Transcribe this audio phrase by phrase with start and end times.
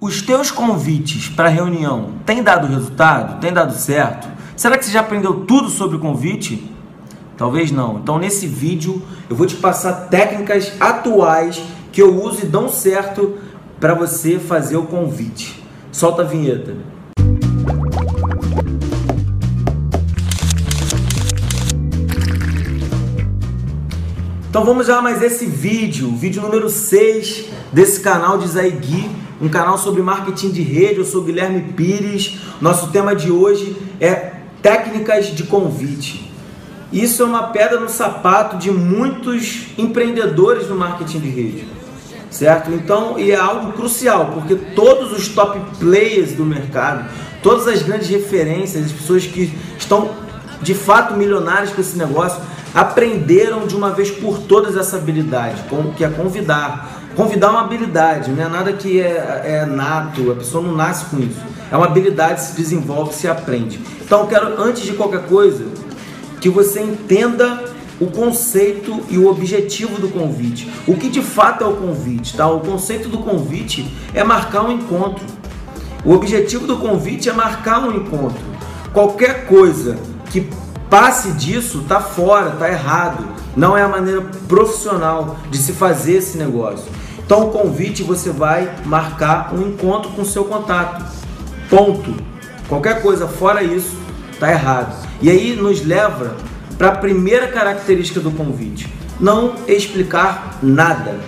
[0.00, 3.40] Os teus convites para reunião têm dado resultado?
[3.40, 4.28] Tem dado certo?
[4.56, 6.72] Será que você já aprendeu tudo sobre convite?
[7.36, 7.98] Talvez não.
[7.98, 13.38] Então nesse vídeo eu vou te passar técnicas atuais que eu uso e dão certo
[13.80, 15.60] para você fazer o convite.
[15.90, 16.76] Solta a vinheta.
[24.58, 29.08] Então vamos lá mais esse vídeo, vídeo número 6 desse canal de Zaigui,
[29.40, 30.96] um canal sobre marketing de rede.
[30.96, 32.38] Eu sou Guilherme Pires.
[32.60, 36.34] Nosso tema de hoje é técnicas de convite.
[36.92, 41.68] Isso é uma pedra no sapato de muitos empreendedores do marketing de rede,
[42.28, 42.72] certo?
[42.72, 47.08] Então, e é algo crucial, porque todos os top players do mercado,
[47.44, 50.10] todas as grandes referências, as pessoas que estão
[50.60, 52.42] de fato milionários com esse negócio,
[52.78, 55.64] aprenderam de uma vez por todas essa habilidade,
[55.96, 57.02] que é convidar.
[57.16, 61.06] Convidar é uma habilidade, não é nada que é, é nato, a pessoa não nasce
[61.06, 61.40] com isso.
[61.72, 63.80] É uma habilidade, se desenvolve, se aprende.
[64.00, 65.66] Então, eu quero, antes de qualquer coisa,
[66.40, 67.64] que você entenda
[68.00, 70.70] o conceito e o objetivo do convite.
[70.86, 72.48] O que de fato é o convite, tá?
[72.48, 75.24] O conceito do convite é marcar um encontro.
[76.04, 78.38] O objetivo do convite é marcar um encontro.
[78.92, 79.98] Qualquer coisa
[80.30, 80.48] que
[80.90, 83.26] passe disso tá fora, tá errado.
[83.56, 86.86] Não é a maneira profissional de se fazer esse negócio.
[87.18, 91.04] Então, convite você vai marcar um encontro com o seu contato.
[91.68, 92.14] Ponto.
[92.68, 93.96] Qualquer coisa fora isso
[94.40, 95.06] tá errado.
[95.20, 96.36] E aí nos leva
[96.78, 101.18] para a primeira característica do convite: não explicar nada.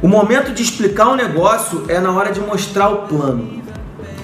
[0.00, 3.62] O momento de explicar o negócio é na hora de mostrar o plano,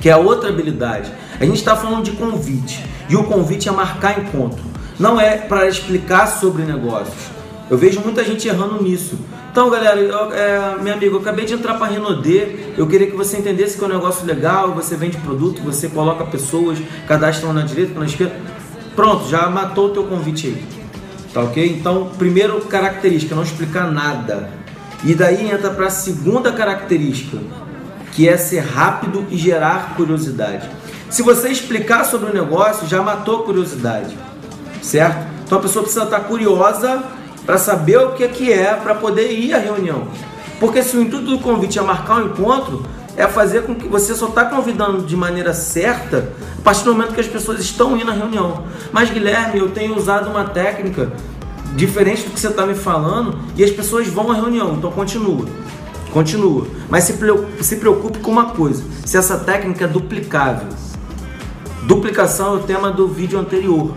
[0.01, 1.11] que é outra habilidade.
[1.41, 2.85] A gente está falando de convite.
[3.09, 4.63] E o convite é marcar encontro.
[4.99, 7.31] Não é para explicar sobre negócios.
[7.71, 9.19] Eu vejo muita gente errando nisso.
[9.51, 12.75] Então, galera, eu, é, meu amigo, eu acabei de entrar para Renaudet.
[12.77, 14.75] Eu queria que você entendesse que é um negócio legal.
[14.75, 18.37] Você vende produto, você coloca pessoas, cadastra uma na direita, na esquerda.
[18.95, 20.65] Pronto, já matou o teu convite aí.
[21.33, 21.65] Tá ok?
[21.79, 24.51] Então, primeiro característica, não explicar nada.
[25.05, 27.39] E daí entra para a segunda característica,
[28.13, 30.69] que é ser rápido e gerar curiosidade.
[31.11, 34.17] Se você explicar sobre o negócio, já matou a curiosidade,
[34.81, 35.27] certo?
[35.45, 37.03] Então a pessoa precisa estar curiosa
[37.45, 40.07] para saber o que é que é para poder ir à reunião.
[40.61, 44.15] Porque se o intuito do convite é marcar um encontro, é fazer com que você
[44.15, 48.11] só está convidando de maneira certa a partir do momento que as pessoas estão indo
[48.11, 48.65] à reunião.
[48.93, 51.13] Mas Guilherme, eu tenho usado uma técnica
[51.75, 55.45] diferente do que você está me falando e as pessoas vão à reunião, então continua.
[56.13, 56.69] Continua.
[56.89, 60.69] Mas se preocupe com uma coisa: se essa técnica é duplicável.
[61.83, 63.95] Duplicação é o tema do vídeo anterior,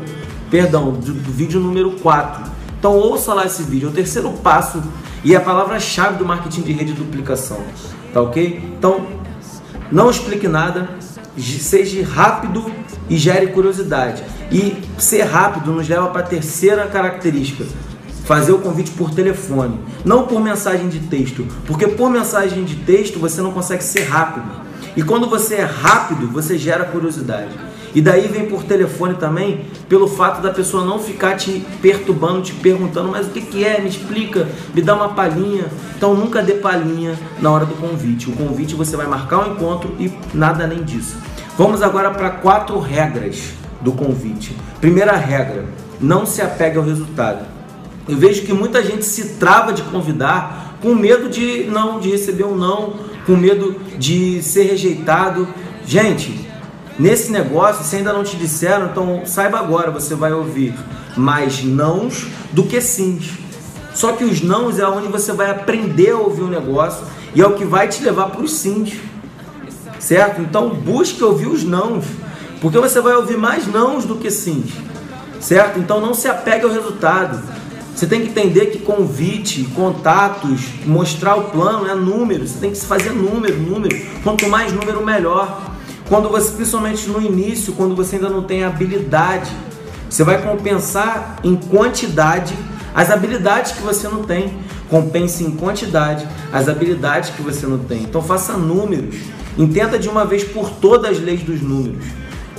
[0.50, 2.44] perdão, do, do vídeo número 4.
[2.80, 4.82] Então ouça lá esse vídeo, é o terceiro passo
[5.24, 7.62] e é a palavra-chave do marketing de rede duplicação,
[8.14, 8.74] tá ok?
[8.78, 9.06] Então
[9.92, 10.98] não explique nada,
[11.38, 12.66] seja rápido
[13.10, 14.24] e gere curiosidade.
[14.52, 17.66] E ser rápido nos leva para a terceira característica,
[18.26, 23.20] fazer o convite por telefone, não por mensagem de texto, porque por mensagem de texto
[23.20, 24.64] você não consegue ser rápido.
[24.96, 27.73] E quando você é rápido, você gera curiosidade.
[27.96, 32.54] E daí vem por telefone também, pelo fato da pessoa não ficar te perturbando, te
[32.54, 33.80] perguntando, mas o que, que é?
[33.80, 35.66] Me explica, me dá uma palhinha.
[35.96, 38.30] Então nunca dê palhinha na hora do convite.
[38.30, 41.16] O convite você vai marcar um encontro e nada além disso.
[41.56, 44.56] Vamos agora para quatro regras do convite.
[44.82, 45.66] Primeira regra:
[46.02, 47.46] não se apegue ao resultado.
[48.10, 52.44] Eu vejo que muita gente se trava de convidar com medo de não, de receber
[52.44, 55.48] um não, com medo de ser rejeitado.
[55.86, 56.50] Gente,
[56.98, 60.76] Nesse negócio, se ainda não te disseram, então saiba agora, você vai ouvir
[61.18, 63.32] mais nãos do que sims.
[63.96, 67.06] Só que os nãos é onde você vai aprender a ouvir o negócio
[67.36, 68.94] e é o que vai te levar para os sims.
[70.00, 70.42] Certo?
[70.42, 72.06] Então busque ouvir os nãos,
[72.62, 74.74] porque você vai ouvir mais nãos do que sims.
[75.40, 75.80] Certo?
[75.80, 77.42] Então não se apegue ao resultado.
[77.96, 82.48] Você tem que entender que convite, contatos, mostrar o plano é número.
[82.48, 83.96] Você tem que fazer número, número.
[84.24, 85.73] Quanto mais número, melhor.
[86.14, 89.50] Quando você, principalmente no início, quando você ainda não tem habilidade,
[90.08, 92.54] você vai compensar em quantidade
[92.94, 94.60] as habilidades que você não tem.
[94.92, 98.04] Compense em quantidade as habilidades que você não tem.
[98.04, 99.16] Então faça números.
[99.58, 102.06] Entenda de uma vez por todas as leis dos números.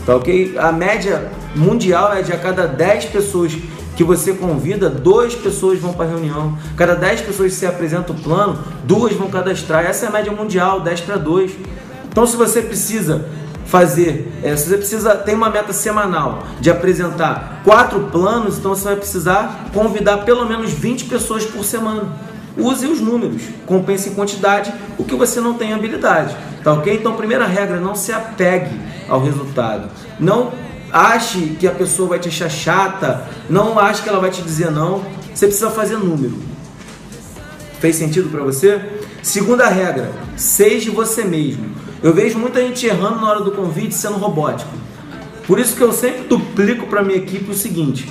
[0.04, 0.58] Tá ok?
[0.58, 3.52] A média mundial é de a cada 10 pessoas
[3.94, 6.58] que você convida, duas pessoas vão para a reunião.
[6.76, 9.86] Cada 10 pessoas que você apresenta o plano, duas vão cadastrar.
[9.86, 11.52] Essa é a média mundial, 10 para 2.
[12.08, 13.24] Então, se você precisa
[13.66, 18.84] fazer, é, se você precisa, tem uma meta semanal de apresentar quatro planos, então você
[18.84, 22.04] vai precisar convidar pelo menos 20 pessoas por semana.
[22.56, 26.36] Use os números, compense em quantidade o que você não tem habilidade.
[26.62, 26.94] Tá ok?
[26.94, 29.90] Então, primeira regra, não se apegue ao resultado.
[30.20, 30.52] Não
[30.92, 34.70] ache que a pessoa vai te achar chata, não ache que ela vai te dizer
[34.70, 35.04] não.
[35.34, 36.38] Você precisa fazer número.
[37.80, 38.80] Fez sentido para você?
[39.20, 41.83] Segunda regra, seja você mesmo.
[42.04, 44.70] Eu vejo muita gente errando na hora do convite sendo robótico.
[45.46, 48.06] Por isso que eu sempre duplico para minha equipe o seguinte: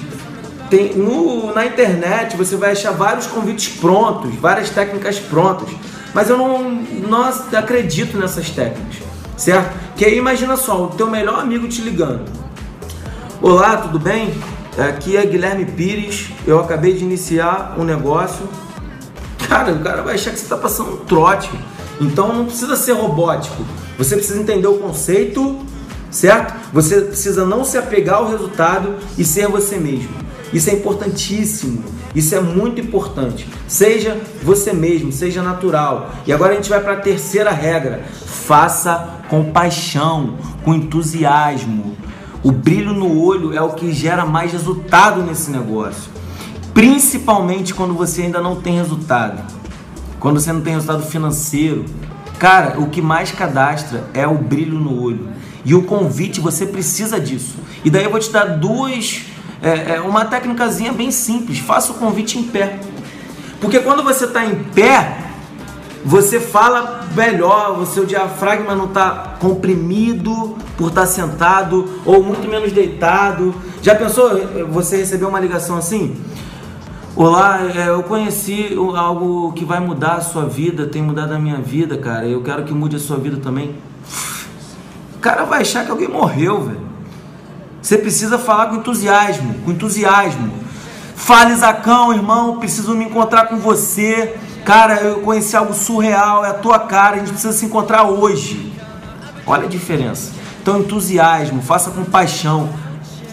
[0.67, 5.69] tem no, na internet você vai achar vários convites prontos, várias técnicas prontas,
[6.11, 6.71] mas eu não,
[7.07, 7.23] não
[7.55, 8.97] acredito nessas técnicas,
[9.37, 9.77] certo?
[9.95, 12.25] Que aí imagina só, o teu melhor amigo te ligando.
[13.43, 14.33] Olá, tudo bem?
[14.75, 18.49] Aqui é Guilherme Pires, eu acabei de iniciar um negócio.
[19.47, 21.51] Cara, o cara vai achar que você está passando um trote.
[22.03, 23.63] Então não precisa ser robótico.
[23.97, 25.59] Você precisa entender o conceito,
[26.11, 26.53] certo?
[26.73, 30.09] Você precisa não se apegar ao resultado e ser você mesmo.
[30.51, 31.83] Isso é importantíssimo.
[32.13, 33.47] Isso é muito importante.
[33.67, 36.11] Seja você mesmo, seja natural.
[36.27, 41.97] E agora a gente vai para a terceira regra: faça com paixão, com entusiasmo.
[42.43, 46.11] O brilho no olho é o que gera mais resultado nesse negócio.
[46.73, 49.41] Principalmente quando você ainda não tem resultado.
[50.23, 51.83] Quando você não tem resultado financeiro.
[52.39, 55.27] Cara, o que mais cadastra é o brilho no olho.
[55.65, 57.57] E o convite, você precisa disso.
[57.83, 59.25] E daí eu vou te dar duas
[59.61, 61.59] é, é uma técnicazinha bem simples.
[61.59, 62.79] Faça o convite em pé.
[63.59, 65.17] Porque quando você está em pé,
[66.05, 72.47] você fala melhor, o seu diafragma não está comprimido por estar tá sentado ou muito
[72.47, 73.53] menos deitado.
[73.81, 74.39] Já pensou
[74.71, 76.15] você receber uma ligação assim?
[77.15, 81.57] Olá, é, eu conheci algo que vai mudar a sua vida, tem mudado a minha
[81.57, 82.25] vida, cara.
[82.25, 83.75] Eu quero que mude a sua vida também.
[85.15, 86.81] O cara vai achar que alguém morreu, velho.
[87.79, 90.51] Você precisa falar com entusiasmo, com entusiasmo.
[91.15, 94.35] Fale, Zacão, irmão, preciso me encontrar com você.
[94.65, 98.73] Cara, eu conheci algo surreal, é a tua cara, a gente precisa se encontrar hoje.
[99.45, 100.31] Olha a diferença.
[100.63, 102.69] Então, entusiasmo, faça com paixão.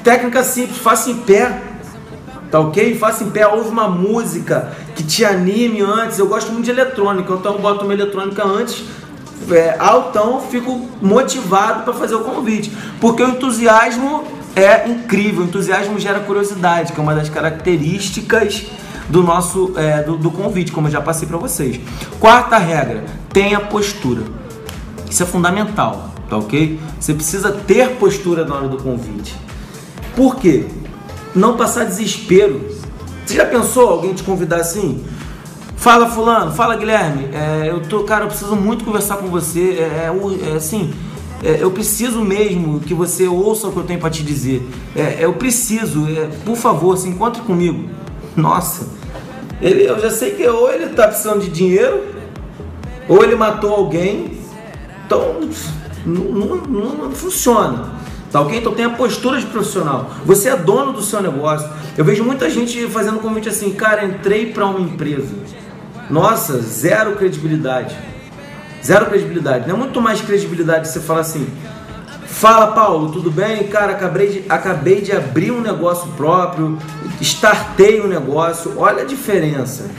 [0.04, 1.69] Técnica simples, faça em pé.
[2.50, 2.96] Tá ok?
[2.98, 6.18] Faça em pé, ouve uma música que te anime antes.
[6.18, 8.84] Eu gosto muito de eletrônica, então eu boto uma eletrônica antes
[9.50, 12.72] é, altão, fico motivado para fazer o convite.
[13.00, 14.24] Porque o entusiasmo
[14.54, 15.42] é incrível.
[15.42, 18.66] O entusiasmo gera curiosidade, que é uma das características
[19.08, 21.80] do nosso é, do, do, convite, como eu já passei para vocês.
[22.18, 24.22] Quarta regra: tenha postura.
[25.08, 26.78] Isso é fundamental, tá ok?
[26.98, 29.34] Você precisa ter postura na hora do convite.
[30.14, 30.66] Por quê?
[31.34, 32.60] Não passar desespero.
[33.24, 35.04] Você já pensou alguém te convidar assim?
[35.76, 39.78] Fala fulano, fala Guilherme, é, eu tô, cara, eu preciso muito conversar com você.
[39.78, 40.92] É, é, é assim,
[41.42, 44.68] é, eu preciso mesmo que você ouça o que eu tenho para te dizer.
[44.94, 47.88] É, eu preciso, é, por favor, se encontre comigo.
[48.36, 48.86] Nossa,
[49.62, 52.04] ele, eu já sei que ou ele está precisando de dinheiro,
[53.08, 54.38] ou ele matou alguém.
[55.06, 55.40] Então,
[56.04, 57.99] não, não, não funciona.
[58.30, 58.58] Tá ok?
[58.58, 60.10] Então tenha postura de profissional.
[60.24, 61.68] Você é dono do seu negócio.
[61.96, 65.34] Eu vejo muita gente fazendo convite assim, cara, entrei para uma empresa.
[66.08, 67.96] Nossa, zero credibilidade.
[68.84, 69.68] Zero credibilidade.
[69.68, 71.46] Não é muito mais credibilidade você falar assim:
[72.26, 73.64] Fala Paulo, tudo bem?
[73.64, 76.78] Cara, acabei de, acabei de abrir um negócio próprio,
[77.20, 78.74] startei um negócio.
[78.78, 79.90] Olha a diferença.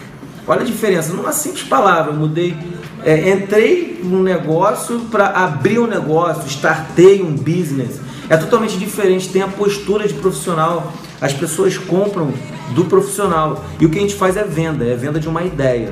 [0.48, 1.13] Olha a diferença.
[1.13, 2.57] Numa simples palavra, eu mudei.
[3.04, 8.00] É, entrei num negócio para abrir um negócio, startei um business.
[8.32, 10.94] É totalmente diferente, tem a postura de profissional.
[11.20, 12.32] As pessoas compram
[12.74, 13.62] do profissional.
[13.78, 15.92] E o que a gente faz é venda, é venda de uma ideia,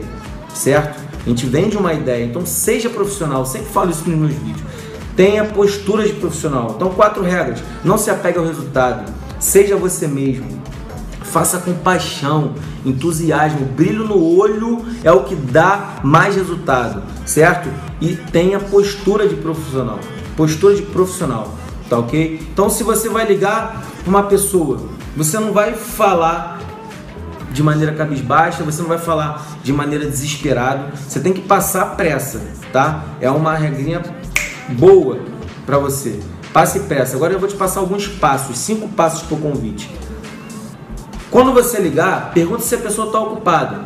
[0.53, 1.01] certo?
[1.25, 4.61] A gente vende uma ideia, então seja profissional, sempre falo isso nos meus vídeos.
[5.17, 6.75] Tenha postura de profissional.
[6.77, 10.61] Então, quatro regras: não se apegue ao resultado, seja você mesmo,
[11.21, 12.53] faça com paixão,
[12.85, 17.67] entusiasmo, brilho no olho é o que dá mais resultado, certo?
[17.99, 19.99] E tenha postura de profissional,
[20.37, 21.58] postura de profissional,
[21.89, 22.47] tá ok?
[22.53, 24.79] Então, se você vai ligar uma pessoa,
[25.17, 26.59] você não vai falar
[27.51, 30.93] de maneira cabisbaixa, você não vai falar de maneira desesperada.
[30.95, 32.41] Você tem que passar pressa,
[32.71, 33.03] tá?
[33.19, 34.01] É uma regrinha
[34.69, 35.19] boa
[35.65, 36.19] para você.
[36.53, 37.15] Passe pressa.
[37.15, 39.89] Agora eu vou te passar alguns passos, cinco passos para o convite.
[41.29, 43.81] Quando você ligar, pergunta se a pessoa está ocupada,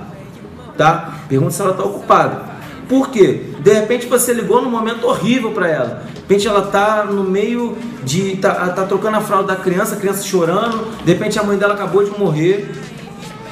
[0.78, 1.16] tá?
[1.28, 2.53] Pergunta se ela está ocupada.
[2.94, 3.42] Por quê?
[3.62, 6.04] De repente você ligou num momento horrível para ela.
[6.14, 9.98] De repente ela tá no meio de tá, tá trocando a fralda da criança, a
[9.98, 10.86] criança chorando.
[11.04, 12.72] De repente a mãe dela acabou de morrer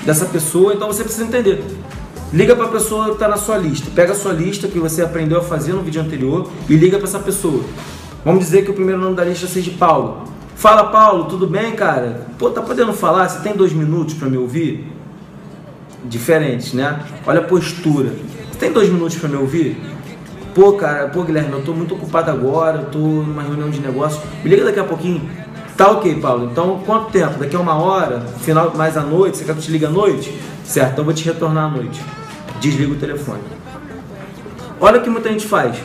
[0.06, 1.64] dessa pessoa, então você precisa entender.
[2.32, 3.90] Liga para a pessoa que está na sua lista.
[3.96, 7.08] Pega a sua lista que você aprendeu a fazer no vídeo anterior e liga para
[7.08, 7.64] essa pessoa.
[8.24, 10.26] Vamos dizer que o primeiro nome da lista seja Paulo.
[10.56, 12.28] Fala, Paulo, tudo bem, cara?
[12.38, 13.28] Pô, tá podendo falar?
[13.28, 14.88] Você tem dois minutos para me ouvir?
[16.06, 17.00] Diferente, né?
[17.26, 18.14] Olha a postura.
[18.62, 19.76] Tem dois minutos para me ouvir?
[20.54, 24.22] Pô, cara, pô, Guilherme, eu tô muito ocupado agora, eu tô numa reunião de negócios.
[24.44, 25.28] Me liga daqui a pouquinho.
[25.76, 26.48] Tá ok, Paulo.
[26.52, 27.40] Então, quanto tempo?
[27.40, 28.20] Daqui a uma hora?
[28.42, 29.40] Final mais à noite?
[29.40, 30.40] Você quer que eu te ligue à noite?
[30.64, 32.00] Certo, então eu vou te retornar à noite.
[32.60, 33.42] Desliga o telefone.
[34.80, 35.76] Olha o que muita gente faz.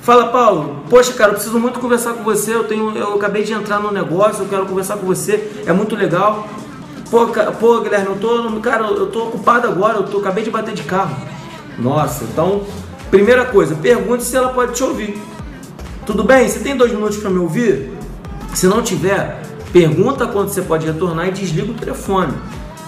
[0.00, 2.54] Fala, Paulo, poxa, cara, eu preciso muito conversar com você.
[2.54, 5.64] Eu tenho, eu acabei de entrar no negócio, eu quero conversar com você.
[5.66, 6.48] É muito legal.
[7.10, 10.50] Pô, cara, pô Guilherme, eu tô, cara, eu tô ocupado agora, eu tô, acabei de
[10.50, 11.35] bater de carro.
[11.78, 12.64] Nossa, então
[13.10, 15.16] Primeira coisa, pergunte se ela pode te ouvir.
[16.04, 16.48] Tudo bem?
[16.48, 17.92] Você tem dois minutos para me ouvir?
[18.52, 19.42] Se não tiver,
[19.72, 22.34] pergunta quando você pode retornar e desliga o telefone.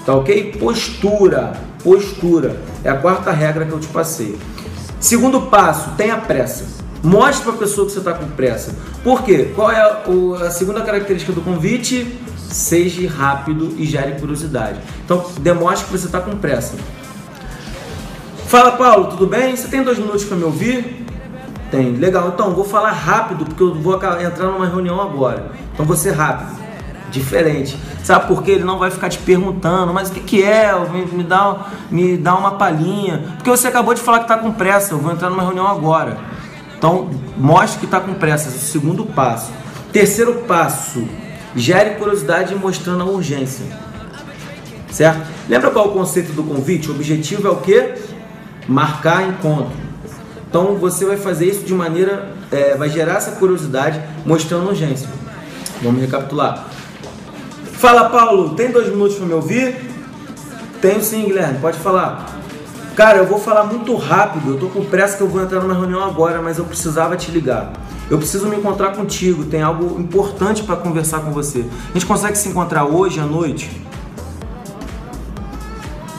[0.04, 0.56] Tá ok?
[0.58, 1.52] Postura.
[1.84, 2.56] Postura.
[2.82, 4.36] É a quarta regra que eu te passei.
[4.98, 6.64] Segundo passo, tenha pressa.
[7.02, 8.74] Mostre para a pessoa que você está com pressa.
[9.04, 9.52] Por quê?
[9.54, 12.18] Qual é a segunda característica do convite?
[12.36, 14.80] Seja rápido e gere curiosidade.
[15.04, 16.74] Então, demonstre que você está com pressa.
[18.48, 19.54] Fala Paulo, tudo bem?
[19.54, 21.04] Você tem dois minutos para me ouvir?
[21.70, 21.92] Tem.
[21.92, 22.28] Legal.
[22.28, 25.52] Então, vou falar rápido porque eu vou entrar numa reunião agora.
[25.74, 26.58] Então, vou ser rápido.
[27.10, 27.76] Diferente.
[28.02, 28.52] Sabe por quê?
[28.52, 30.72] Ele não vai ficar te perguntando, mas o que, que é?
[31.12, 33.34] Me, dá, me dá uma palhinha.
[33.36, 34.94] Porque você acabou de falar que está com pressa.
[34.94, 36.16] Eu vou entrar numa reunião agora.
[36.78, 38.48] Então, mostre que está com pressa.
[38.48, 39.52] Esse é o segundo passo.
[39.92, 41.06] Terceiro passo.
[41.54, 43.66] Gere curiosidade mostrando a urgência.
[44.90, 45.20] Certo?
[45.50, 46.88] Lembra qual é o conceito do convite?
[46.88, 47.94] O objetivo é o quê?
[48.68, 49.76] Marcar encontro.
[50.48, 55.08] Então você vai fazer isso de maneira, é, vai gerar essa curiosidade mostrando urgência.
[55.82, 56.66] Vamos recapitular.
[57.72, 59.76] Fala Paulo, tem dois minutos para me ouvir?
[60.80, 62.38] Tenho sim, Guilherme, pode falar.
[62.94, 65.74] Cara, eu vou falar muito rápido, eu tô com pressa que eu vou entrar numa
[65.74, 67.72] reunião agora, mas eu precisava te ligar.
[68.10, 71.64] Eu preciso me encontrar contigo, tem algo importante para conversar com você.
[71.90, 73.70] A gente consegue se encontrar hoje à noite?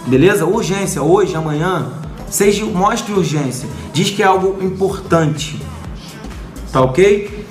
[0.07, 0.45] Beleza?
[0.45, 1.98] Urgência, hoje, amanhã,
[2.29, 3.67] Seja, mostre urgência.
[3.93, 5.59] Diz que é algo importante.
[6.71, 7.45] Tá ok?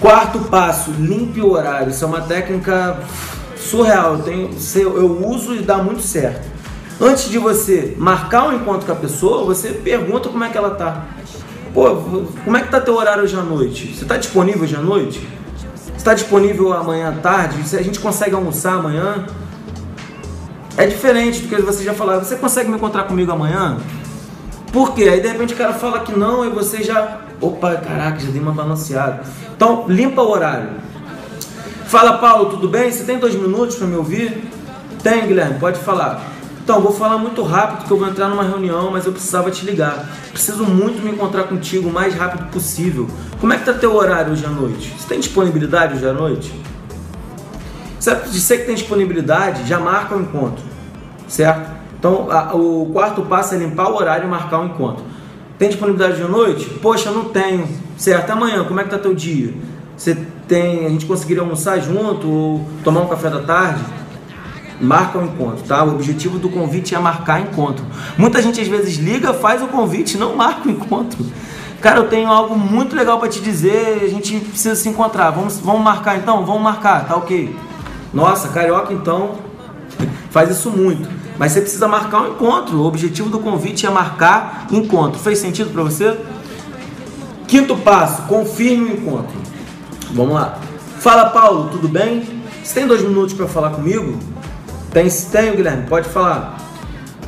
[0.00, 1.90] Quarto passo, limpe o horário.
[1.90, 3.00] Isso é uma técnica
[3.56, 4.14] surreal.
[4.14, 6.46] Eu, tenho, eu uso e dá muito certo.
[7.00, 10.70] Antes de você marcar um encontro com a pessoa, você pergunta como é que ela
[10.70, 11.04] tá.
[11.74, 11.96] Pô,
[12.44, 13.94] como é que tá teu horário hoje à noite?
[13.94, 15.28] Você está disponível hoje à noite?
[15.96, 17.58] Está disponível amanhã à tarde?
[17.76, 19.26] A gente consegue almoçar amanhã?
[20.78, 22.18] É diferente do que você já falou.
[22.18, 23.78] Você consegue me encontrar comigo amanhã?
[24.72, 25.04] Por quê?
[25.04, 27.20] Aí de repente o cara fala que não e você já.
[27.40, 29.22] Opa, caraca, já dei uma balanceada.
[29.54, 30.68] Então, limpa o horário.
[31.86, 32.90] Fala, Paulo, tudo bem?
[32.90, 34.50] Você tem dois minutos para me ouvir?
[35.02, 36.22] Tem, Guilherme, pode falar.
[36.62, 39.64] Então, vou falar muito rápido que eu vou entrar numa reunião, mas eu precisava te
[39.64, 40.10] ligar.
[40.30, 43.08] Preciso muito me encontrar contigo o mais rápido possível.
[43.40, 44.92] Como é que tá teu horário hoje à noite?
[44.98, 46.52] Você tem disponibilidade hoje à noite?
[48.06, 50.62] Se você que tem disponibilidade, já marca o encontro,
[51.26, 51.72] certo?
[51.98, 55.04] Então, a, o quarto passo é limpar o horário e marcar o um encontro.
[55.58, 56.66] Tem disponibilidade de noite?
[56.80, 57.66] Poxa, não tenho.
[57.96, 59.52] Certo, amanhã, como é que tá teu dia?
[59.96, 63.82] Você tem, a gente conseguiria almoçar junto ou tomar um café da tarde?
[64.80, 65.82] Marca o um encontro, tá?
[65.82, 67.84] O objetivo do convite é marcar encontro.
[68.16, 71.26] Muita gente às vezes liga, faz o convite, não marca o encontro.
[71.80, 75.30] Cara, eu tenho algo muito legal para te dizer, a gente precisa se encontrar.
[75.30, 76.46] Vamos, vamos marcar então?
[76.46, 77.65] Vamos marcar, tá ok.
[78.16, 79.34] Nossa, carioca então
[80.30, 81.06] faz isso muito.
[81.38, 82.78] Mas você precisa marcar um encontro.
[82.78, 85.18] O objetivo do convite é marcar encontro.
[85.20, 86.18] Fez sentido para você?
[87.46, 89.36] Quinto passo, confirme o encontro.
[90.12, 90.58] Vamos lá.
[90.98, 92.42] Fala, Paulo, tudo bem?
[92.64, 94.18] Você tem dois minutos para falar comigo?
[94.90, 96.56] Tem, tenho, Guilherme, pode falar.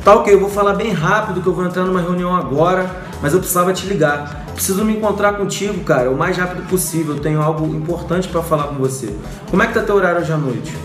[0.03, 2.89] Tá ok, eu vou falar bem rápido que eu vou entrar numa reunião agora,
[3.21, 4.45] mas eu precisava te ligar.
[4.53, 7.15] Preciso me encontrar contigo, cara, o mais rápido possível.
[7.15, 9.13] Eu tenho algo importante para falar com você.
[9.49, 10.75] Como é que tá teu horário hoje à noite?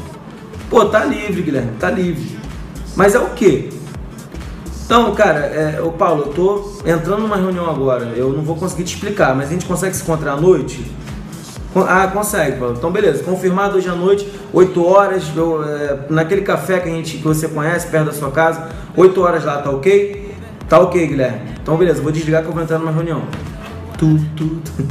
[0.71, 2.39] Pô, tá livre, Guilherme, tá livre.
[2.97, 3.71] Mas é o quê?
[4.85, 8.85] Então, cara, é, o Paulo, eu tô entrando numa reunião agora, eu não vou conseguir
[8.85, 10.85] te explicar, mas a gente consegue se encontrar à noite?
[11.75, 12.75] Ah, consegue, Paulo.
[12.77, 13.25] Então, beleza.
[13.25, 17.49] Confirmado hoje à noite, 8 horas, eu, é, naquele café que, a gente, que você
[17.49, 20.35] conhece, perto da sua casa, 8 horas lá, tá ok?
[20.69, 21.54] Tá ok, Guilherme.
[21.65, 23.23] Então, beleza, vou desligar que eu vou entrar numa reunião.
[23.97, 24.87] Tu, tu, tu.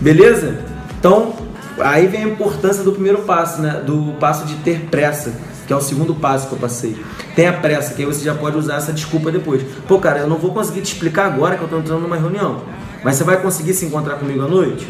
[0.00, 0.60] Beleza?
[0.98, 1.34] Então,
[1.80, 3.82] aí vem a importância do primeiro passo, né?
[3.84, 5.32] Do passo de ter pressa
[5.66, 6.96] que é o segundo passo que eu passei.
[7.34, 9.62] Tenha pressa, que aí você já pode usar essa desculpa depois.
[9.86, 12.62] Pô, cara, eu não vou conseguir te explicar agora que eu tô entrando numa reunião.
[13.02, 14.86] Mas você vai conseguir se encontrar comigo à noite?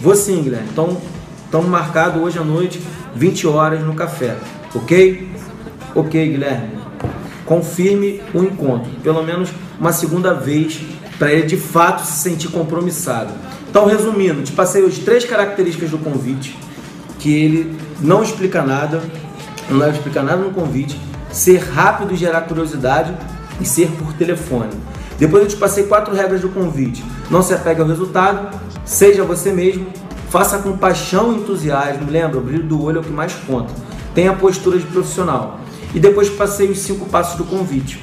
[0.00, 0.68] Vou sim, Guilherme.
[0.72, 0.96] Então,
[1.44, 2.80] estamos marcado hoje à noite,
[3.14, 4.36] 20 horas no café.
[4.74, 5.28] Ok?
[5.94, 6.70] Ok, Guilherme.
[7.44, 8.90] Confirme o encontro.
[9.02, 10.80] Pelo menos uma segunda vez
[11.18, 13.32] para ele de fato se sentir compromissado.
[13.68, 16.56] Então, resumindo, te passei as três características do convite,
[17.18, 19.02] que ele não explica nada,
[19.68, 21.00] não deve explicar nada no convite,
[21.30, 23.14] ser rápido e gerar curiosidade
[23.60, 24.70] e ser por telefone.
[25.18, 27.04] Depois eu te passei quatro regras do convite.
[27.30, 29.86] Não se apegue ao resultado, seja você mesmo,
[30.28, 32.10] faça com paixão e entusiasmo.
[32.10, 33.72] Lembra, o brilho do olho é o que mais conta.
[34.14, 35.60] Tenha postura de profissional.
[35.94, 38.00] E depois passei os cinco passos do convite.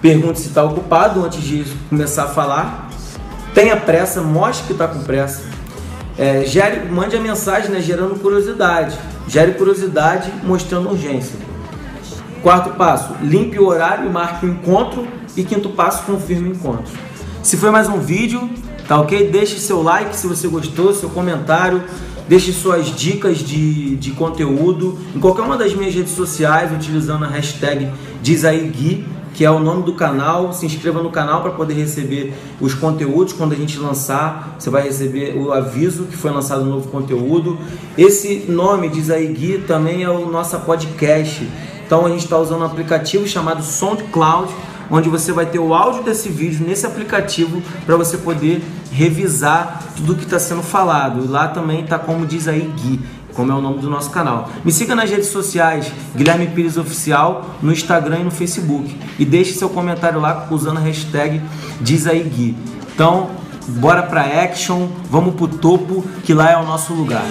[0.00, 2.90] Pergunte se está ocupado antes de começar a falar.
[3.54, 5.42] Tenha pressa, mostre que está com pressa.
[6.16, 8.96] É, gere, mande a mensagem né, gerando curiosidade.
[9.28, 11.38] Gere curiosidade mostrando urgência.
[12.42, 15.06] Quarto passo, limpe o horário e marque o encontro.
[15.36, 16.92] E quinto passo, confirme o encontro.
[17.42, 18.50] Se foi mais um vídeo,
[18.88, 19.30] tá ok?
[19.30, 21.82] Deixe seu like se você gostou, seu comentário,
[22.28, 27.28] deixe suas dicas de, de conteúdo em qualquer uma das minhas redes sociais, utilizando a
[27.28, 27.88] hashtag
[28.22, 30.52] DizAíGui, que é o nome do canal.
[30.52, 34.56] Se inscreva no canal para poder receber os conteúdos quando a gente lançar.
[34.58, 37.58] Você vai receber o aviso que foi lançado um novo conteúdo.
[37.96, 41.48] Esse nome DizAíGui também é o nosso podcast.
[41.86, 44.52] Então a gente está usando um aplicativo chamado SoundCloud
[44.90, 48.60] onde você vai ter o áudio desse vídeo nesse aplicativo para você poder
[48.90, 51.24] revisar tudo que está sendo falado.
[51.24, 53.00] E lá também está como diz aí Gui,
[53.34, 54.48] como é o nome do nosso canal.
[54.64, 58.96] Me siga nas redes sociais, Guilherme Pires Oficial, no Instagram e no Facebook.
[59.18, 61.40] E deixe seu comentário lá usando a hashtag
[61.80, 62.06] Diz.
[62.94, 63.30] Então,
[63.68, 67.24] bora pra action, vamos pro topo, que lá é o nosso lugar.